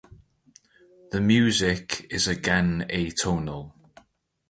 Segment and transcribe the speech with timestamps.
[1.11, 3.73] The music is again atonal.